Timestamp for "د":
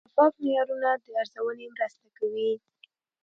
1.03-1.05